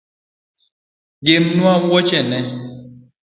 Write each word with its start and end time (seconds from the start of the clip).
Gemna 1.25 1.71
wuochena. 1.83 2.39